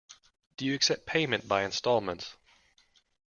Do 0.57 0.65
you 0.65 0.73
accept 0.73 1.05
payment 1.05 1.47
by 1.47 1.63
instalments? 1.63 2.35